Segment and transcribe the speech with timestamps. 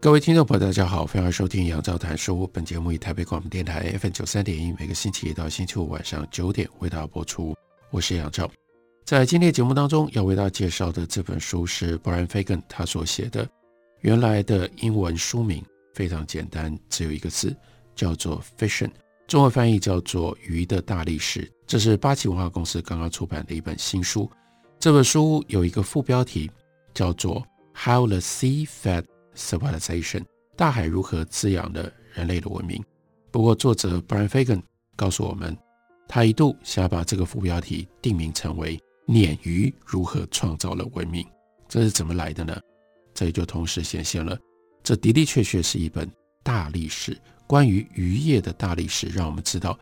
[0.00, 2.48] 各位听众朋友，大家好，欢迎收听杨照谈书。
[2.52, 7.52] 本节目以台北广播电台 FM 九三点一，每个星期一到星期五晚上九点为大家播出。
[7.90, 8.48] 我是杨照，
[9.04, 13.44] 在今天节目当中要为大家介绍的这本书是 Brian Fagan 他所写的。
[14.02, 17.54] 原来的英文书名非常简单，只有一个字，
[17.96, 18.92] 叫做 Fishion，
[19.26, 21.42] 中文翻译叫做《鱼的大历史》。
[21.66, 24.30] 这是八旗文化公司刚刚出版的一本新书。
[24.78, 26.48] 这本书有一个副标题
[26.94, 29.02] 叫做 How the Sea Fed
[29.38, 30.24] Civilization，
[30.56, 32.82] 大海如何滋养了人类的文明？
[33.30, 34.60] 不过，作者 Brian Fagan
[34.96, 35.56] 告诉我们，
[36.08, 41.24] 他一度想把这个副标题定名成为“鲶鱼如何创造了文明”。
[41.68, 42.60] 这是怎么来的呢？
[43.14, 44.36] 这里就同时显现了，
[44.82, 46.10] 这的的确确是一本
[46.42, 47.16] 大历史，
[47.46, 49.78] 关于渔业的大历史，让我们知道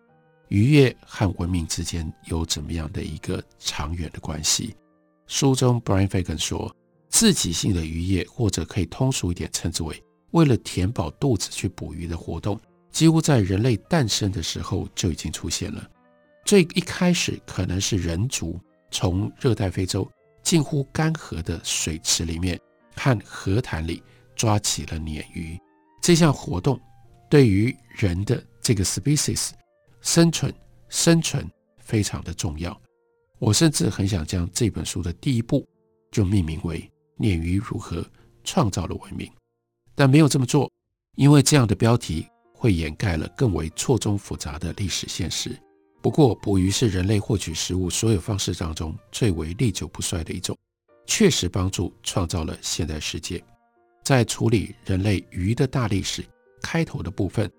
[0.49, 4.77] 渔业和文明之间有怎么样的一个长远的关系。
[5.27, 6.71] 书中 Brian Fagan 说。
[7.17, 12.61] 自给性的渔业，或者可以通俗一点称之为为了填饱肚子去捕鱼的活动，
[12.92, 15.91] 几乎在人类诞生的时候就已经出现了。
[16.44, 20.06] 最一开始可能是人族从热带非洲
[20.42, 22.61] 近乎干涸的水池里面
[22.94, 24.03] 和河潭里
[24.34, 25.59] 抓起了鲶鱼，
[26.03, 26.78] 这项活动
[27.31, 29.53] 对于人的这个 species
[30.03, 30.53] 生存
[30.91, 32.78] 生存非常的重要。
[33.39, 35.66] 我甚至很想将这本书的第一部
[36.12, 36.87] 就命名为。
[37.19, 38.04] 鲶鱼如何
[38.44, 39.31] 创造了文明？
[39.94, 40.71] 但没有这么做，
[41.16, 45.59] 因为这样的标题会掩盖了更为错综复杂的历史现实。
[46.03, 50.56] 不过，捕鱼是人类获取食物所有方式当中最为历久不衰的一种，
[51.06, 53.43] 确实帮助创造了现代世界。
[54.04, 56.25] 在处理人类鱼的大历史
[56.62, 57.50] 开头的部分，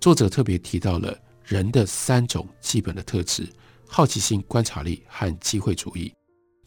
[0.00, 3.48] 作者特别提到了人的三种基本的特质：
[3.88, 6.12] 好奇心、观察力和机会主义。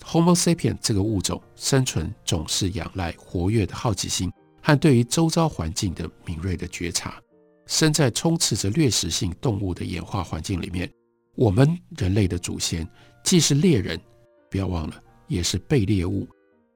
[0.03, 7.21] Homo sapien 这个物种生存总是仰赖活跃的好奇心和对于周遭环境的敏锐的觉察。
[7.67, 10.91] 身在充斥着掠食性动物的演化环境里面，
[11.35, 12.87] 我们人类的祖先
[13.23, 13.99] 既是猎人，
[14.49, 14.95] 不要忘了，
[15.27, 16.27] 也是被猎物。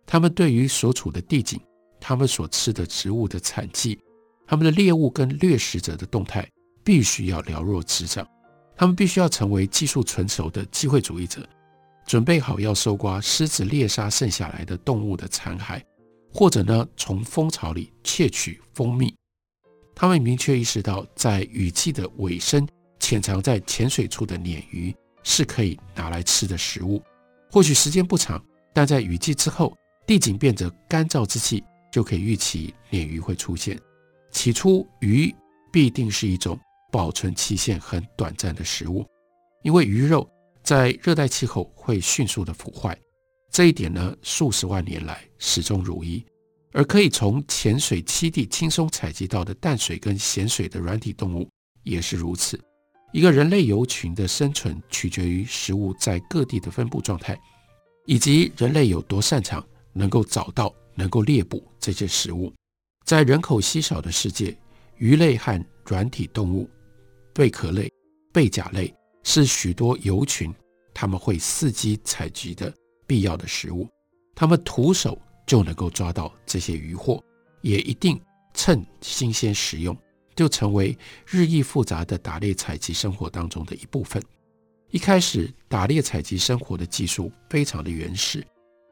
[0.06, 1.60] 他们对于所处的地景、
[2.00, 4.00] 他们所吃的植物的产季、
[4.46, 6.48] 他们的猎物跟掠食者的动态，
[6.84, 8.28] 必须要了若指掌。
[8.76, 11.48] 他们必须要成为技术成熟的机会主义者。
[12.06, 15.82] 准备好要搜刮狮子猎杀剩下来的动物的残骸，
[16.34, 19.14] 或者呢，从蜂巢里窃取蜂蜜。
[19.96, 22.68] 他们明确意识到，在雨季的尾声，
[23.00, 24.94] 潜藏在浅水处的鲶鱼
[25.24, 27.02] 是可以拿来吃的食物。
[27.52, 28.44] 或许时间不长，
[28.74, 29.76] 但在雨季之后，
[30.06, 33.80] 地景变得干燥之际，就可以预期鲶鱼会出现。
[34.32, 35.34] 起初，鱼
[35.72, 36.60] 必定是一种
[36.92, 39.06] 保存期限很短暂的食物，
[39.64, 40.28] 因为鱼肉。
[40.64, 42.98] 在热带气候会迅速的腐坏，
[43.52, 46.24] 这一点呢，数十万年来始终如一。
[46.72, 51.48] 而可以从浅水栖地轻松采集到的淡水跟咸水的软体动物
[51.84, 52.60] 也是如此。
[53.12, 57.40] 一个人类游群的生存取决于食物在各地的分布状态，
[58.08, 62.52] 以及人类有多擅长能够找到、能够猎捕这些食物。
[63.06, 64.58] 在人口稀少的世界，
[64.98, 66.68] 鱼类和软体动物、
[67.34, 67.88] 贝壳类、
[68.32, 68.92] 贝甲类。
[69.24, 70.54] 是许多游群
[70.94, 72.72] 他们会伺机采集的
[73.08, 73.88] 必要的食物，
[74.36, 77.24] 他们徒手就能够抓到这些渔获，
[77.62, 78.20] 也一定
[78.54, 79.98] 趁新鲜食用，
[80.36, 84.22] 就成为日益复杂的打猎采集生活当中的一部分。
[84.92, 88.46] 一开始，打猎采集生活的技术非常的原始，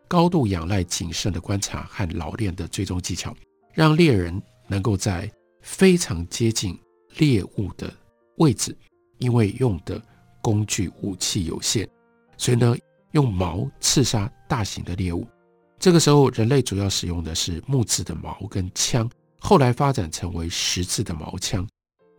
[0.08, 3.36] 高度仰赖谨慎的观察和老练的追踪技巧，
[3.74, 5.32] 让猎人能够在
[5.62, 6.78] 非常接近
[7.18, 7.94] 猎物的
[8.38, 8.76] 位置，
[9.20, 10.02] 因为用的。
[10.42, 11.88] 工具武器有限，
[12.38, 12.76] 所以呢，
[13.12, 15.28] 用矛刺杀大型的猎物。
[15.80, 19.10] 这个时候，人类主要使用的是木质的矛跟枪，
[19.40, 21.68] 后来发展成为石质的矛枪。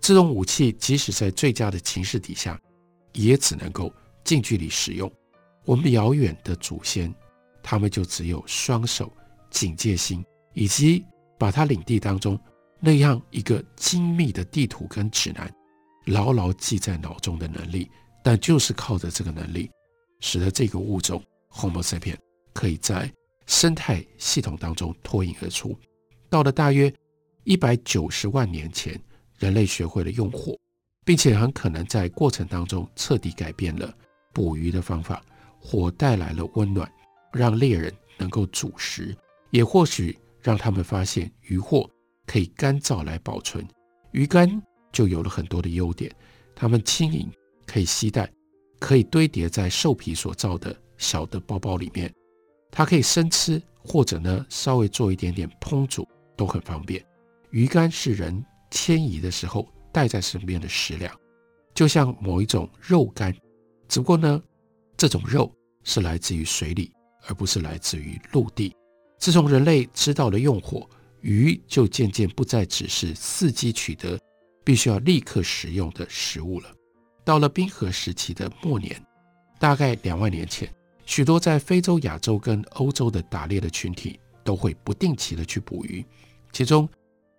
[0.01, 2.61] 这种武器即使在最佳的情势底下，
[3.13, 3.93] 也只能够
[4.25, 5.11] 近距离使用。
[5.65, 7.15] 我们遥远的祖先，
[7.63, 9.13] 他们就只有双手、
[9.49, 10.25] 警戒心，
[10.55, 11.05] 以及
[11.39, 12.37] 把他领地当中
[12.81, 15.49] 那样一个精密的地图跟指南
[16.07, 17.89] 牢牢记在脑中的能力。
[18.23, 19.71] 但就是靠着这个能力，
[20.21, 22.17] 使得这个物种 Homo sapien
[22.53, 23.13] 可以在
[23.47, 25.77] 生态系统当中脱颖而出。
[26.31, 26.93] 到了大约
[27.45, 28.99] 一百九十万年前，
[29.39, 30.57] 人类学会了用火，
[31.05, 33.93] 并且很可能在过程当中彻底改变了
[34.33, 35.23] 捕鱼的方法。
[35.65, 36.91] 火带来了温暖，
[37.33, 39.17] 让猎人能够煮食，
[39.51, 41.89] 也或许让他们发现鱼获
[42.27, 43.65] 可以干燥来保存。
[44.11, 44.61] 鱼干
[44.91, 46.13] 就有了很多的优点，
[46.55, 47.31] 它们轻盈，
[47.73, 48.31] 可以携带，
[48.79, 52.13] 可以堆叠在兽皮所造的小的包包里面。
[52.71, 57.03] 它可以生吃，或者呢稍微做一点点烹煮都很方便。
[57.51, 61.19] 鱼干是人迁移的时候带在身边的食粮，
[61.75, 63.35] 就像某一种肉干，
[63.89, 64.43] 只不过呢
[64.95, 65.51] 这种肉
[65.83, 66.93] 是来自于水里，
[67.27, 68.77] 而不是来自于陆地。
[69.19, 70.87] 自从人类知道了用火，
[71.23, 74.21] 鱼就渐渐不再只是伺机取得、
[74.63, 76.71] 必须要立刻食用的食物了。
[77.25, 79.01] 到了冰河时期的末年，
[79.59, 80.73] 大概两万年前。
[81.05, 86.05] 许多在非洲、亚洲跟欧洲的打猎的群体都会不定期的去捕鱼，
[86.53, 86.89] 其中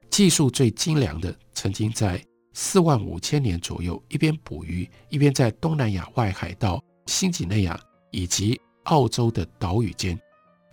[0.09, 7.79] 技术最精良的，曾经在四万五千年左右，一边捕鱼，一边在东南亚外海到新几内亚
[8.11, 10.19] 以及澳洲的岛屿间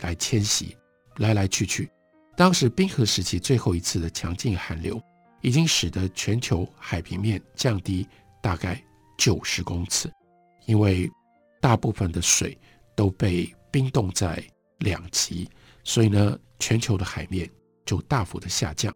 [0.01, 0.77] 来迁徙，
[1.19, 1.89] 来来去去。
[2.37, 5.01] 当时冰河时期最后一次的强劲寒流，
[5.43, 8.07] 已经使得全球海平面降低
[8.43, 8.83] 大概
[9.21, 10.11] 九十公尺，
[10.67, 11.09] 因为
[11.61, 12.59] 大部分的水。
[12.97, 14.45] 都被冰冻在
[14.81, 15.49] 两极，
[15.85, 17.51] 所以呢，全球的海面
[17.87, 18.95] 就大幅的下降，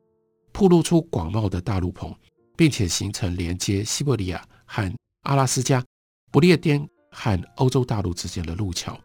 [0.53, 2.15] 暴露出广袤的大陆棚，
[2.55, 5.83] 并且形成连接西伯利亚和阿拉斯加、
[6.31, 9.01] 不列颠和欧洲大陆之间的路桥。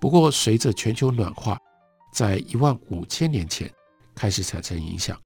[0.00, 1.56] 不过，随着全球暖化，
[2.12, 3.72] 在一万五千年前
[4.16, 5.16] 开始产生影响，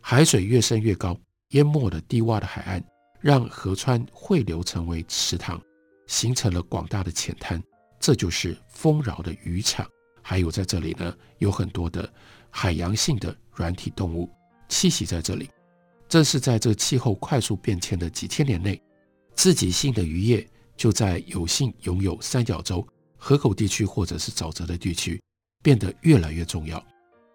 [0.00, 1.18] 海水越升越高，
[1.48, 2.84] 淹没了低洼的海岸，
[3.22, 5.58] 让河川汇流成为池塘，
[6.08, 7.62] 形成了广大的浅滩。
[8.00, 9.88] 这就是丰饶的渔场，
[10.20, 12.12] 还有在这里呢，有很多的
[12.50, 14.28] 海洋性的软体动物
[14.68, 15.48] 栖息在这里。
[16.08, 18.82] 正是在这气候快速变迁的几千年内，
[19.34, 20.44] 自给性的渔业
[20.76, 22.84] 就在有幸拥有三角洲、
[23.16, 25.22] 河口地区或者是沼泽的地区
[25.62, 26.84] 变得越来越重要。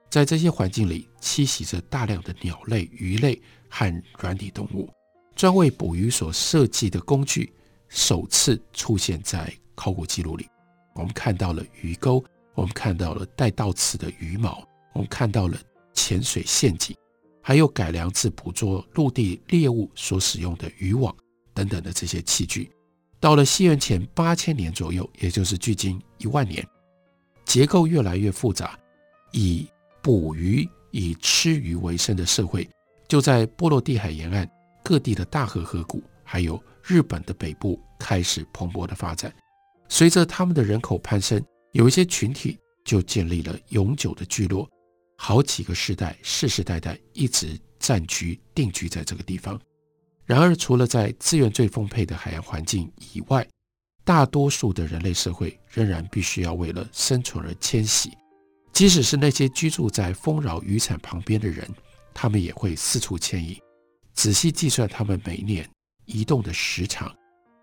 [0.09, 4.89] 在这些环境里，栖息着大量的鸟类、鱼类和软体动物。
[5.37, 7.53] 专为捕鱼所设计的工具
[7.89, 10.47] 首次出现在考古记录里。
[10.95, 12.25] 我们看到了鱼钩，
[12.55, 15.55] 我们看到了带倒刺的鱼毛，我们看到了
[15.93, 16.97] 潜水陷阱，
[17.39, 21.15] 还有改良自捕捉陆地猎物所使用的渔网
[21.53, 22.71] 等等的这些器具。
[23.19, 26.67] 到了西元前八千年左右，也就是距今一万年，
[27.45, 28.75] 结构越来越复杂，
[29.33, 29.67] 以
[30.01, 32.67] 捕鱼、以吃鱼为生的社会，
[33.07, 34.49] 就在波罗的海沿岸
[34.87, 39.35] 各地的大河河谷，还有日本的北部开始蓬勃的发展。
[39.89, 41.43] 随着他们的人口攀升，
[41.73, 44.65] 有一些群体就建立了永久的聚落，
[45.17, 49.59] 好几个世代世世代代一直暂居定居在这个地方。
[50.23, 53.45] 然而，除了在资源最丰沛的海洋环境以外，
[54.05, 58.09] 大多数的人类社会仍然必须要为了生存而迁徙。
[58.71, 61.69] 即使是那些居住在丰饶渔产旁边的人，
[62.13, 63.61] 他们也会四处迁移。
[64.17, 65.65] 仔细计算它们每年
[66.03, 67.15] 移动的时长，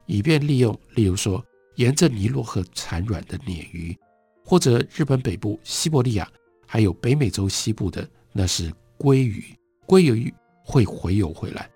[0.07, 1.45] 以便利用，例如说。
[1.77, 3.99] 沿着尼罗河产卵的鲶鱼，
[4.45, 6.31] 或者日本北部西伯利亚，
[6.69, 9.45] 还有北美洲西部的那是鲑鱼，
[9.85, 10.33] 鲑鱼
[10.65, 11.69] 会回游回来。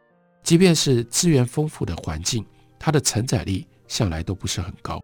[0.44, 2.47] 即便是资源丰富的环境，
[2.78, 5.02] 它的承载力向来都不是很高，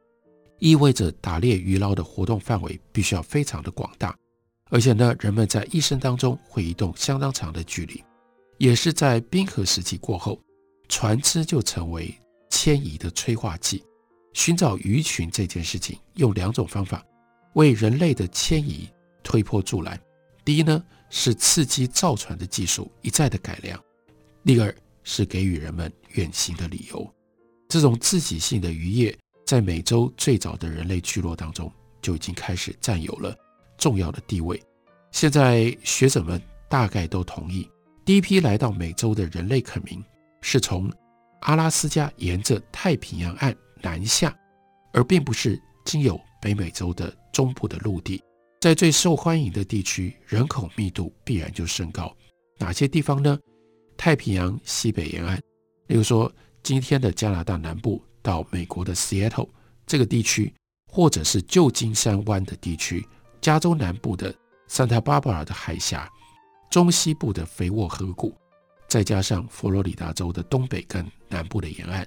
[0.61, 4.17] 意味着打猎鱼捞的活动范围必须要非常的广大，
[4.71, 8.01] 而且呢，人们在一生当中会移动相当长的距离，
[8.59, 10.41] 也是在冰河时期过后，
[10.89, 12.15] 船只就成为
[12.51, 13.83] 迁移的催化剂。
[14.33, 17.05] 寻找鱼群这件事情，用两种方法
[17.55, 18.89] 为人类的迁移
[19.23, 20.01] 推波助澜。
[20.45, 23.79] 第一呢，是刺激造船的技术一再的改良；
[24.45, 27.15] 第二是给予人们远行的理由。
[27.69, 33.37] 这种自给性的渔业，在美洲最早的人类聚落当中就已经开始占有了
[33.79, 34.61] 重要的地位。
[35.13, 37.69] 现在学者们大概都同意，
[38.05, 40.03] 第一批来到美洲的人类垦民
[40.43, 40.93] 是从
[41.41, 43.55] 阿拉斯加沿着太平洋岸。
[43.83, 44.35] 南下，
[44.95, 48.19] 而并不是经由北美洲的中部的陆地，
[48.63, 52.11] 在最受欢迎的地区，人口密度必然就升高。
[52.57, 53.39] 哪些地方呢？
[53.95, 55.37] 太平洋西北沿岸，
[55.89, 56.33] 例如说
[56.63, 59.51] 今天的加拿大南部到美国的 Seattle
[59.87, 60.51] 这个地区，
[60.91, 63.07] 或者是旧金山湾的地区，
[63.43, 64.35] 加州南部的
[64.67, 66.11] Santa Barbara 的海峡，
[66.75, 68.35] 中西部的肥沃河谷，
[68.89, 72.05] 再加上佛罗里达州的东北跟南部的沿岸。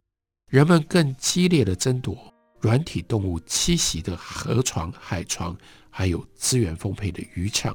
[0.49, 2.17] 人们更激烈的争夺
[2.59, 5.57] 软体动物栖息的河床、海床，
[5.89, 7.73] 还有资源丰沛的渔场，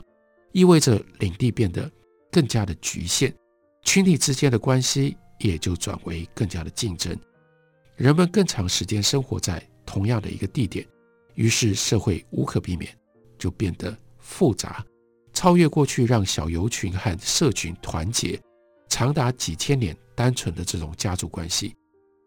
[0.53, 1.91] 意味着领地变得
[2.31, 3.35] 更加的局限，
[3.85, 7.19] 群体之间的关系也就转为更加的竞争。
[7.97, 10.87] 人们更长时间生活在同样的一个地点，
[11.37, 12.95] 于是社会无可避免
[13.39, 14.85] 就变得复杂，
[15.43, 18.41] 超越过去让小游群和社群团结
[18.89, 21.75] 长达几千年单纯的这种家族关系。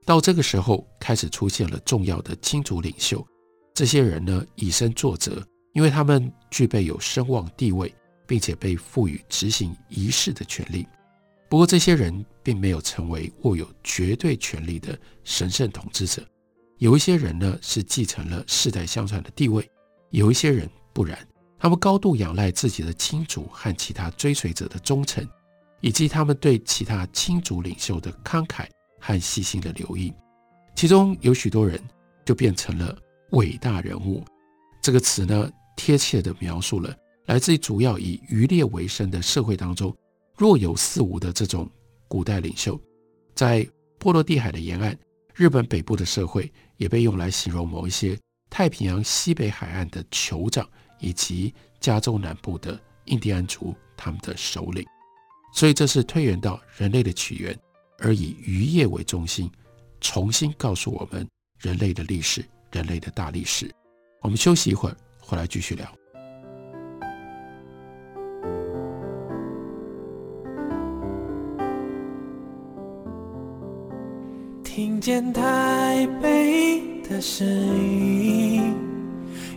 [0.05, 3.25] 到这个时候，开始出现了重要的亲族领袖。
[3.73, 5.41] 这些人呢，以身作则，
[5.71, 7.95] 因为他们具备有声望地位，
[8.27, 10.85] 并且被赋予执行仪式的权利。
[11.47, 16.21] 不过，这些人并没有成为握有绝对权力的神圣统治者。
[16.79, 19.63] 有一些人呢，是继承了世代相传的地位；
[20.09, 21.17] 有一些人不然，
[21.65, 25.27] 他们高度仰赖自己的亲族和其他追随者的忠诚，
[25.81, 28.67] 以及他们对其他亲族领袖的慷慨。
[28.99, 30.13] 和细心的留意，
[30.75, 31.79] 其中有许多人
[32.23, 32.95] 就变成了
[33.31, 34.23] 伟大人物。
[34.79, 36.95] 这个词呢，贴切地描述了
[37.25, 39.95] 来自于主要以渔猎为生的社会当中
[40.37, 41.67] 若有似无的这种
[42.07, 42.79] 古代领袖。
[43.33, 43.67] 在
[43.97, 44.95] 波罗的海的沿岸，
[45.33, 48.15] 日本北部的社会也被用来形容某一些
[48.51, 50.67] 太平洋西北海岸的酋长，
[51.05, 54.83] 以及加州南部的印第安族他们的首领。
[55.53, 57.57] 所以，这是推远到人类的起源。
[57.99, 59.49] 而以渔业为中心，
[60.01, 61.25] 重新告诉我们
[61.59, 63.71] 人类的历史，人类的大历史。
[64.21, 65.87] 我们休息一会儿，回来继续聊。
[74.63, 78.75] 听见台北的声音，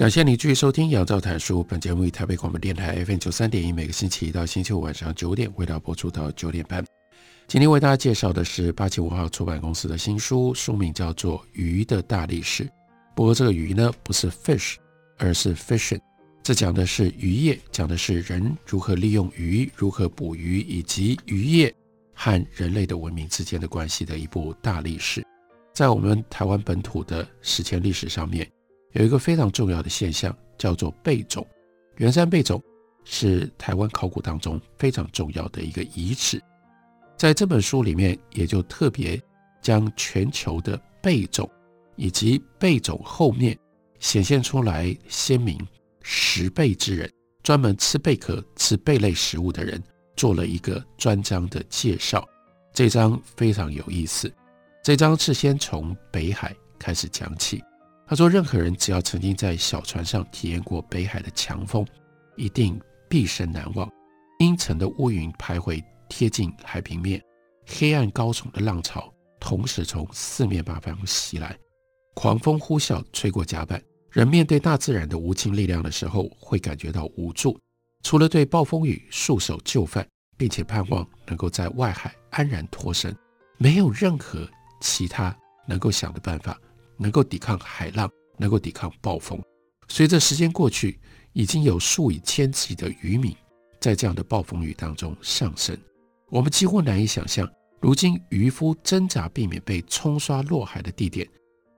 [0.00, 1.60] 感谢你继续收听《杨照谈书》。
[1.62, 6.82] 本节目以台北广播电台 FM 九三点一，每个星期一到星期五晚上九点，为大家播出到九点半。
[7.46, 12.64] 今天为大家介绍的是八七五号出版公司的新书，书名叫做《鱼的大历史》。
[13.14, 14.76] 不过这个鱼呢，不是 fish，
[15.18, 16.00] 而是 fishing。
[16.42, 21.70] 这讲的是渔业，讲的是人如何利用鱼，如何捕鱼，以及渔业
[22.14, 25.22] 和人类的文明之间的关系的一部大历史。
[25.74, 28.50] 在我们台湾本土的史前历史上面。
[28.92, 31.46] 有一个非常重要的现象，叫做贝种。
[31.96, 32.62] 圆山贝种
[33.04, 36.42] 是台湾考古当中非常重要的一个遗址。
[37.16, 39.20] 在这本书里面，也就特别
[39.60, 41.48] 将全球的贝种
[41.96, 43.56] 以及贝种后面
[43.98, 45.58] 显现出来鲜明
[46.02, 47.10] 食贝之人，
[47.42, 49.82] 专门吃贝壳、吃贝类食物的人，
[50.16, 52.26] 做了一个专章的介绍。
[52.72, 54.32] 这章非常有意思。
[54.82, 57.62] 这章是先从北海开始讲起。
[58.10, 61.86] 他说：“任何人只要曾经在小船上体验过北海的强风，
[62.34, 62.76] 一定
[63.08, 63.88] 毕生难忘。
[64.40, 67.22] 阴沉的乌云徘徊贴近海平面，
[67.64, 71.56] 黑暗高耸的浪潮同时从四面八方袭来，
[72.14, 73.80] 狂风呼啸吹过甲板。
[74.10, 77.56] 人面对大自然的无尽力量的时候，会感觉到无助。
[78.02, 80.04] 除了对暴风雨束手就范，
[80.36, 83.16] 并且盼望能够在外海安然脱身，
[83.56, 84.50] 没有任何
[84.80, 85.32] 其他
[85.64, 86.60] 能够想的办法。”
[87.00, 89.42] 能够抵抗海浪，能够抵抗暴风。
[89.88, 91.00] 随着时间过去，
[91.32, 93.34] 已经有数以千计的渔民
[93.80, 95.76] 在这样的暴风雨当中丧生。
[96.28, 101.26] 我们几乎难以想象，如今渔夫挣扎避免被冲刷落海的地点，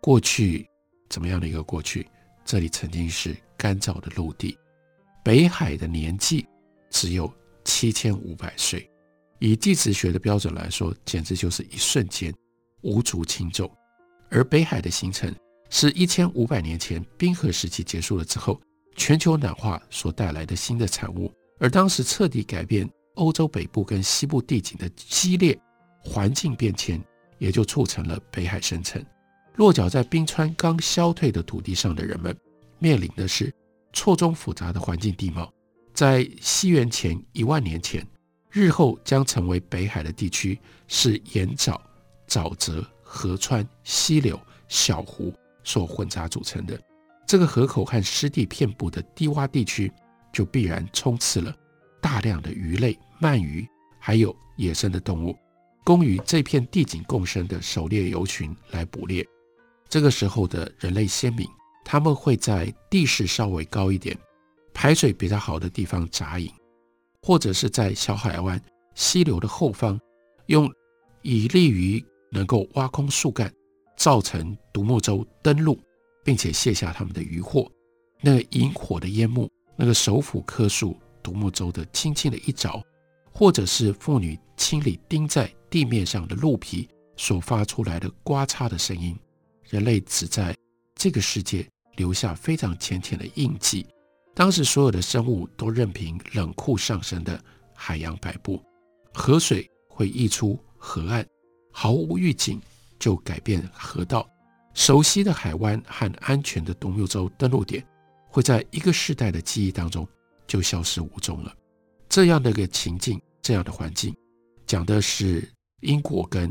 [0.00, 0.69] 过去
[1.09, 2.07] 怎么样的一个过去？
[2.45, 4.59] 这里曾经是干燥的陆地。
[5.25, 6.45] 北海的年纪
[6.91, 7.33] 只有
[7.64, 8.91] 七千五百岁，
[9.38, 12.35] 以地质学的标准来说，简直就是一瞬间，
[12.83, 13.71] 无足轻重。
[14.33, 15.33] 而北海的形成
[15.69, 18.61] 是一千五百年前冰河时期结束了之后，
[18.97, 21.31] 全球暖化所带来的新的产物。
[21.59, 25.57] 而当时彻底改变欧洲北部跟西部地景的激烈
[26.01, 27.01] 环境变迁，
[27.39, 29.05] 也就促成了北海生成。
[29.57, 32.37] 落脚在冰川刚消退的土地上的人们，
[32.79, 33.53] 面临的是
[33.93, 35.53] 错综复杂的环境地貌。
[35.93, 38.05] 在西元前一万年前，
[38.51, 40.59] 日后将成为北海的地区
[40.89, 41.79] 是盐沼、
[42.27, 42.83] 沼泽。
[43.14, 45.31] 河川、溪流、小湖
[45.62, 46.81] 所混杂组成的
[47.26, 49.92] 这个河口和湿地遍布的低洼地区，
[50.33, 51.54] 就必然充斥了
[52.00, 53.69] 大量的鱼类、鳗鱼，
[54.00, 55.37] 还有野生的动物，
[55.85, 59.23] 供与这片地景共生的狩猎游群来捕猎。
[59.90, 61.47] 这个时候的人类先民，
[61.85, 64.19] 他们会在地势稍微高一点、
[64.73, 66.50] 排水比较好的地方扎营，
[67.21, 68.59] 或者是在小海湾
[68.95, 70.00] 溪流的后方，
[70.47, 70.73] 用
[71.21, 72.02] 以利于
[72.33, 73.53] 能够挖空树干，
[73.97, 75.79] 造成独木舟登陆，
[76.25, 77.71] 并且卸下他们的渔获。
[78.21, 82.83] 那个引火的烟幕，那个手斧棵树独木舟的轻轻的一着，
[83.31, 89.17] 或者是妇女清理钉在地面上的鹿皮所发出来的刮擦的声音，
[89.69, 90.57] 人类只在
[90.95, 93.87] 这个世界留下非常浅浅的印记。
[94.35, 97.39] 当时所有的生物都任凭冷酷上升的
[97.75, 98.62] 海洋摆布，
[99.12, 101.27] 河水会溢出河岸，
[101.73, 102.61] 毫无预警
[102.99, 104.29] 就改变河道，
[104.75, 107.85] 熟悉的海湾和安全的独木舟登陆点。
[108.29, 110.09] 会在一个世代的记忆当中
[110.47, 111.55] 就消失无踪了。
[112.09, 114.17] 这样的一个情境，这样的环境，
[114.67, 115.47] 讲的是
[115.81, 116.50] 英国跟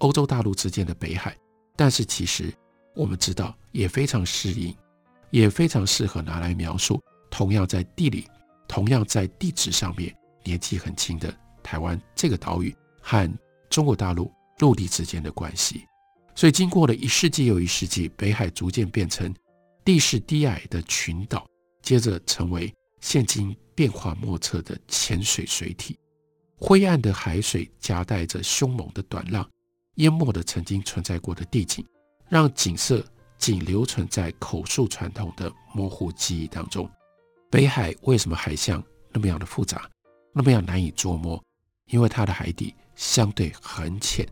[0.00, 1.34] 欧洲大陆之间的北海。
[1.76, 2.52] 但是其实
[2.94, 4.76] 我们知道，也非常适应，
[5.30, 8.28] 也非常适合拿来描述同样在地理、
[8.68, 13.38] 同样在地质上面年纪很轻的台湾这个岛屿和
[13.70, 15.84] 中国大陆陆地之间的关系。
[16.34, 19.34] 所以经过了一世纪又一世纪，北海逐渐变成。
[19.84, 21.46] 地势低矮的群岛，
[21.82, 25.98] 接着成为现今变化莫测的浅水水体。
[26.56, 29.46] 灰暗的海水夹带着凶猛的短浪，
[29.96, 31.86] 淹没了曾经存在过的地景，
[32.30, 33.04] 让景色
[33.36, 36.90] 仅留存在口述传统的模糊记忆当中。
[37.50, 38.82] 北海为什么海象
[39.12, 39.86] 那么样的复杂，
[40.32, 41.38] 那么样难以捉摸？
[41.88, 44.26] 因为它的海底相对很浅。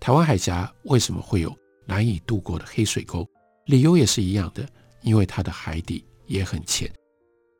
[0.00, 3.26] 台湾海峡为什么会有难以渡过的黑水沟？
[3.66, 4.68] 理由也是一样的。
[5.02, 6.92] 因为它的海底也很浅，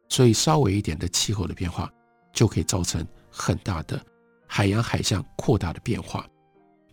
[0.09, 1.89] 所以稍微一点的气候的变化
[2.33, 3.99] 就可以造成很大的
[4.45, 6.29] 海洋海象扩大的变化。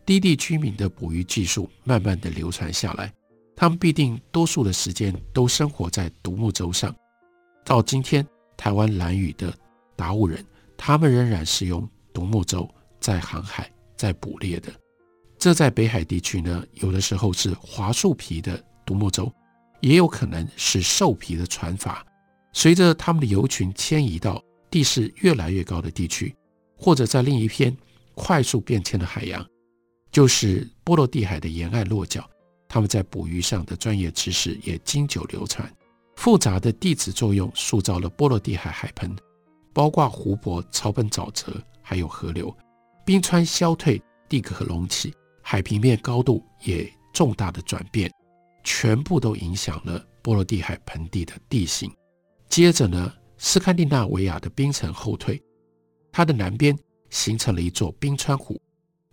[0.05, 3.11] 低地居民的捕鱼技术慢慢的流传下来，
[3.55, 6.95] 他们必定多数的时间都生活在独木舟上。
[7.65, 9.51] 到今天，台湾兰屿的
[9.95, 10.45] 达悟人，
[10.77, 14.71] 他们仍然是用独木舟在航海、在捕猎的。
[15.37, 19.31] 这在北海地区呢，有的时候是桦树皮的独木舟。
[19.81, 21.95] 也有可能是兽皮的船筏，
[22.53, 26.33] 随着他们的游群迁移到地势越来越高的地区，
[26.75, 27.75] 或者在另一片
[28.15, 29.45] 快速变迁的海洋，
[30.11, 32.27] 就是波罗的海的沿岸落脚，
[32.67, 35.71] 他们在捕鱼上的专业知识也经久流传。
[36.15, 39.15] 复杂的地质作用塑造了波罗的海海盆，
[39.71, 42.55] 包括湖泊、草本沼泽，还有河流。
[43.05, 45.13] 冰川消退，地壳隆起，
[45.47, 48.11] 海平面高度也重大的转变。
[48.63, 51.89] 全部都影响了波罗的海盆地的地形。
[52.49, 55.39] 接着呢，斯堪的纳维亚的冰层后退，
[56.11, 56.75] 它的南边
[57.11, 58.59] 形成了一座冰川湖，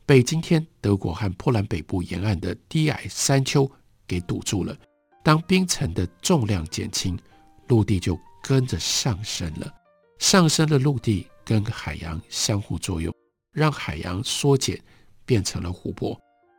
[0.06, 3.70] 被今天德国和波兰北部沿岸的低矮山丘
[4.06, 4.74] 给堵住了。
[5.22, 7.18] 当冰层的重量减轻，
[7.68, 9.70] 陆地就跟着上升了。
[10.18, 13.14] 上升的陆地跟海洋相互作用，
[13.52, 14.80] 让海洋缩减，
[15.32, 16.14] 变成了湖泊。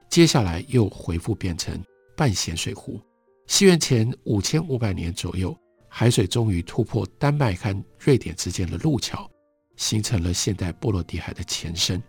[0.10, 1.80] 接下来又恢复变成。
[2.16, 3.00] 半咸水湖，
[3.46, 5.56] 西元前五千五百年左右，
[5.88, 9.30] 海水终于突破丹麦和瑞典之间的陆桥，
[9.76, 12.02] 形成了现代波罗的海的前身。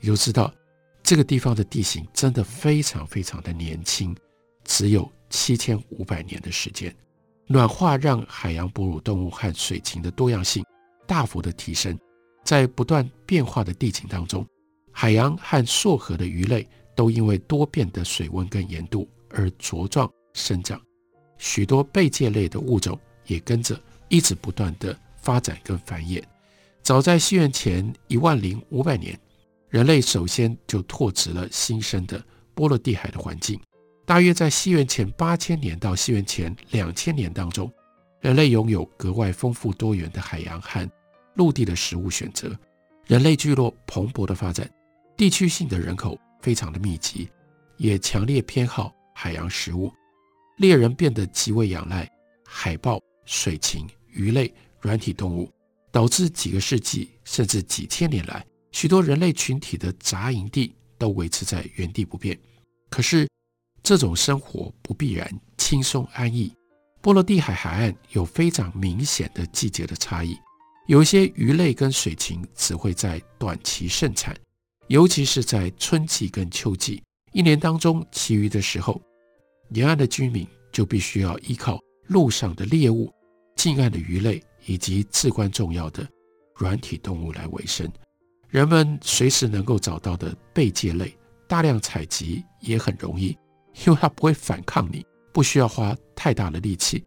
[0.00, 0.52] 你就知道
[1.02, 4.14] 这个地方的地形真的非常非常的年轻，
[4.64, 6.94] 只有七千五百年的时间。
[7.46, 10.62] 暖化让海洋哺乳动物和水禽的多样性
[11.06, 11.96] 大幅的提升，
[12.42, 14.46] 在不断变化的地景当中，
[14.98, 19.06] 海洋和溯河的鱼类都因为多变的水温跟盐度。
[19.28, 20.80] 而茁壮生长，
[21.36, 23.78] 许多贝介类的物种也跟着
[24.08, 26.22] 一直不断的发展跟繁衍。
[26.80, 29.18] 早在西元前一万零五百年，
[29.68, 33.60] 人类首先就拓殖了新生的波罗的海的环境。
[34.06, 37.70] 大约在西元前八千年到西元前两千年当中，
[38.22, 40.88] 人类拥有格外丰富多元的海洋和
[41.34, 42.56] 陆地的食物选择。
[43.04, 44.68] 人类聚落蓬勃的发展，
[45.16, 47.28] 地区性的人口非常的密集，
[47.78, 48.92] 也强烈偏好。
[49.18, 49.90] 海洋食物，
[50.58, 52.06] 猎人变得极为仰赖
[52.44, 55.50] 海豹、水禽、鱼类、软体动物，
[55.90, 62.38] 导致几个世纪甚至几千年来，许多人类群体的扎营地都维持在原地不变。
[62.90, 63.26] 可是，
[63.82, 65.26] 这种生活不必然
[65.56, 66.52] 轻松安逸。
[67.00, 70.36] 波罗的海海岸有非常明显的季节的差异，
[70.88, 74.36] 有一些鱼类跟水禽只会在短期盛产，
[74.88, 77.02] 尤其是在春季跟秋季。
[77.32, 79.00] 一年当中，其余的时候，
[79.70, 83.12] 沿岸的居民就必须要依靠陆上的猎物、
[83.56, 86.06] 近岸的鱼类以及至关重要的
[86.54, 87.90] 软体动物来维生。
[88.48, 91.14] 人们随时能够找到的贝介类，
[91.48, 93.36] 大量采集也很容易，
[93.84, 97.04] 因为它不会反抗你，不需要花太大的力气，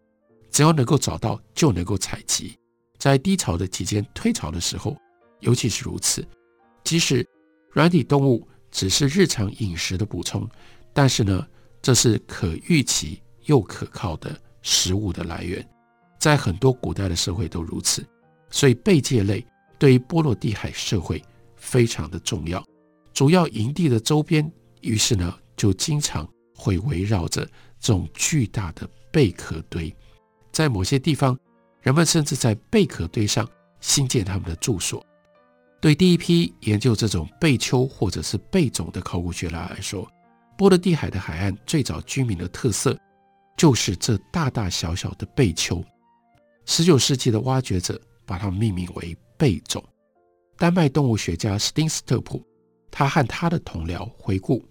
[0.50, 2.56] 只要能够找到就能够采集。
[2.98, 4.94] 在低潮的期间，退潮的时候，
[5.40, 6.24] 尤其是如此。
[6.84, 7.26] 即使
[7.70, 10.48] 软体动物只是日常饮食的补充，
[10.92, 11.46] 但是呢，
[11.80, 15.66] 这是可预期又可靠的食物的来源，
[16.18, 18.04] 在很多古代的社会都如此。
[18.50, 19.46] 所以贝介类
[19.78, 21.22] 对于波罗的海社会
[21.56, 22.64] 非常的重要。
[23.14, 27.44] 主要营地的周边，于是呢，就经常会围绕着
[27.78, 29.94] 这种巨大的贝壳堆，
[30.50, 31.38] 在某些地方，
[31.80, 33.48] 人们甚至在贝壳堆上
[33.80, 35.04] 兴建他们的住所。
[35.80, 40.06] 对第一批研究这种贝丘或者是贝种的考古学家来说，
[40.58, 42.94] 波罗的海的海岸最早居民的特色
[43.56, 45.82] 就是这大大小小的贝丘。
[46.66, 49.82] 十九世纪的挖掘者把它们命名为贝种。
[50.58, 52.44] 丹麦动物学家斯丁斯特普，
[52.90, 54.62] 他和他的同僚回顾，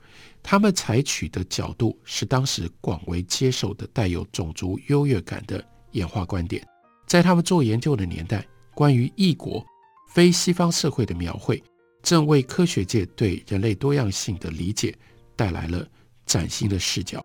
[0.44, 6.64] 他们采取的角度是当时广为接受的带有种族优越感的演化观点。
[7.08, 8.46] 在他们做研究的年代，
[8.76, 9.66] 关于异国。
[10.10, 11.64] 非西方社会的描绘，
[12.02, 14.94] 正为科学界对人类多样性的理解
[15.36, 15.88] 带来了
[16.26, 17.24] 崭新的视角。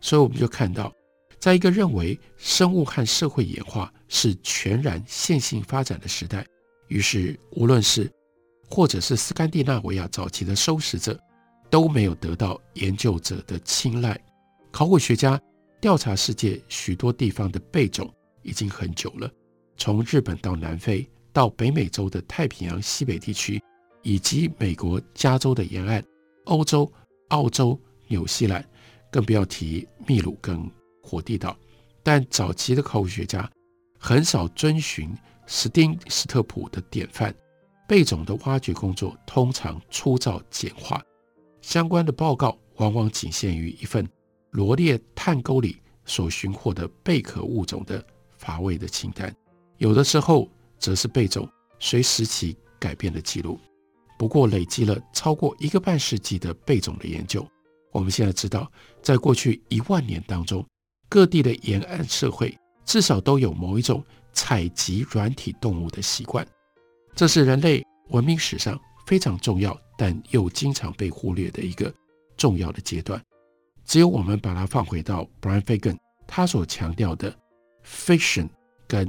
[0.00, 0.92] 所以，我们就看到，
[1.40, 6.46] 在一个认为生物和社会演化是全然线性发展的时代，
[6.86, 8.08] 于是无论是
[8.70, 11.18] 或者是斯堪的纳维亚早期的收拾者，
[11.68, 14.18] 都没有得到研究者的青睐。
[14.70, 15.38] 考古学家
[15.80, 18.08] 调查世界许多地方的贝种
[18.42, 19.28] 已经很久了，
[19.76, 21.04] 从日本到南非。
[21.32, 23.62] 到北美洲的太平洋西北地区，
[24.02, 26.04] 以及美国加州的沿岸、
[26.44, 26.90] 欧洲、
[27.28, 28.62] 澳洲、纽西兰，
[29.10, 30.70] 更不要提秘鲁跟
[31.02, 31.56] 火地岛。
[32.02, 33.50] 但早期的考古学家
[33.98, 35.10] 很少遵循
[35.46, 37.34] 史丁斯特普的典范，
[37.88, 41.02] 贝种的挖掘工作通常粗糙简化，
[41.60, 44.06] 相关的报告往往仅限于一份
[44.50, 48.04] 罗列探沟里所寻获的贝壳物种的
[48.36, 49.34] 乏味的清单，
[49.78, 50.46] 有的时候。
[50.82, 53.58] 则是贝种随时期改变的记录。
[54.18, 57.46] 不过，累积了超过一个半世纪的贝种的研究，
[57.92, 60.66] 我们现在知道，在过去一万年当中，
[61.08, 66.44] 各地的沿岸社会至少都有某一种采集软体动物的习惯。
[67.14, 71.92] 这是人类文明史上非常重要，但又经常被忽略的一个
[72.36, 73.22] 重要的阶段。
[73.84, 77.32] 只有我们把它放回到 Brian Fagan 他所强调的
[77.86, 78.48] fiction
[78.88, 79.08] 跟。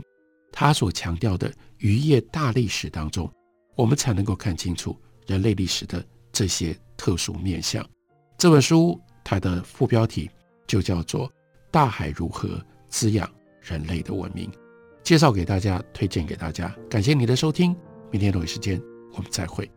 [0.56, 3.30] 他所强调的渔业大历史当中，
[3.76, 7.84] 我们才能够看清楚人类历史的这些特殊面相。
[8.38, 10.30] 这本书它的副标题
[10.68, 11.28] 就叫做
[11.72, 13.28] 《大海如何滋养
[13.62, 14.48] 人类的文明》，
[15.02, 16.74] 介绍给大家，推荐给大家。
[16.88, 17.76] 感谢你的收听，
[18.12, 18.80] 明天同一时间
[19.13, 19.70] 我们再会。